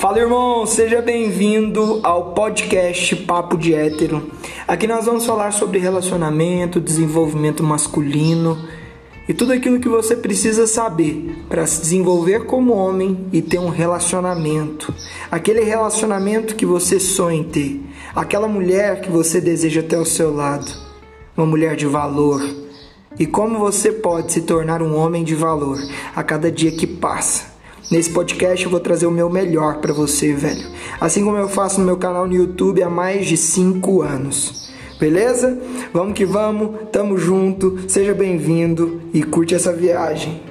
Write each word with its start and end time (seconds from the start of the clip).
Fala 0.00 0.18
irmão, 0.18 0.64
seja 0.64 1.02
bem-vindo 1.02 2.00
ao 2.02 2.32
podcast 2.32 3.14
Papo 3.16 3.58
de 3.58 3.74
Hétero. 3.74 4.30
Aqui 4.66 4.86
nós 4.86 5.04
vamos 5.04 5.26
falar 5.26 5.52
sobre 5.52 5.78
relacionamento, 5.78 6.80
desenvolvimento 6.80 7.62
masculino 7.62 8.66
e 9.28 9.34
tudo 9.34 9.52
aquilo 9.52 9.78
que 9.78 9.90
você 9.90 10.16
precisa 10.16 10.66
saber 10.66 11.44
para 11.50 11.66
se 11.66 11.82
desenvolver 11.82 12.46
como 12.46 12.72
homem 12.72 13.28
e 13.30 13.42
ter 13.42 13.58
um 13.58 13.68
relacionamento. 13.68 14.90
Aquele 15.30 15.60
relacionamento 15.60 16.56
que 16.56 16.64
você 16.64 16.98
sonha 16.98 17.36
em 17.36 17.44
ter, 17.44 17.82
aquela 18.16 18.48
mulher 18.48 19.02
que 19.02 19.10
você 19.10 19.38
deseja 19.38 19.82
ter 19.82 19.96
ao 19.96 20.06
seu 20.06 20.34
lado, 20.34 20.72
uma 21.36 21.44
mulher 21.44 21.76
de 21.76 21.84
valor. 21.84 22.40
E 23.18 23.26
como 23.26 23.58
você 23.58 23.92
pode 23.92 24.32
se 24.32 24.40
tornar 24.40 24.80
um 24.80 24.96
homem 24.96 25.22
de 25.22 25.34
valor 25.34 25.76
a 26.16 26.22
cada 26.22 26.50
dia 26.50 26.72
que 26.72 26.86
passa. 26.86 27.49
Nesse 27.90 28.10
podcast 28.10 28.64
eu 28.64 28.70
vou 28.70 28.78
trazer 28.78 29.06
o 29.06 29.10
meu 29.10 29.28
melhor 29.28 29.80
para 29.80 29.92
você, 29.92 30.32
velho. 30.32 30.64
Assim 31.00 31.24
como 31.24 31.36
eu 31.36 31.48
faço 31.48 31.80
no 31.80 31.86
meu 31.86 31.96
canal 31.96 32.24
no 32.24 32.32
YouTube 32.32 32.80
há 32.84 32.88
mais 32.88 33.26
de 33.26 33.36
5 33.36 34.02
anos. 34.02 34.70
Beleza? 35.00 35.58
Vamos 35.92 36.14
que 36.14 36.24
vamos, 36.24 36.88
tamo 36.92 37.18
junto, 37.18 37.80
seja 37.88 38.14
bem-vindo 38.14 39.02
e 39.12 39.24
curte 39.24 39.56
essa 39.56 39.72
viagem. 39.72 40.49